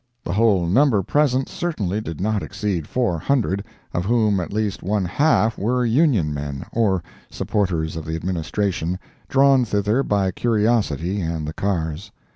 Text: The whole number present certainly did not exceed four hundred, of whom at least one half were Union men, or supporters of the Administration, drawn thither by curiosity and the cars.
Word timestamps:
The 0.23 0.33
whole 0.33 0.65
number 0.65 1.03
present 1.03 1.47
certainly 1.47 2.01
did 2.01 2.19
not 2.19 2.41
exceed 2.41 2.87
four 2.87 3.19
hundred, 3.19 3.63
of 3.93 4.03
whom 4.05 4.39
at 4.39 4.51
least 4.51 4.81
one 4.81 5.05
half 5.05 5.59
were 5.59 5.85
Union 5.85 6.33
men, 6.33 6.65
or 6.71 7.03
supporters 7.29 7.95
of 7.95 8.05
the 8.05 8.15
Administration, 8.15 8.97
drawn 9.29 9.63
thither 9.63 10.01
by 10.01 10.31
curiosity 10.31 11.19
and 11.21 11.47
the 11.47 11.53
cars. 11.53 12.11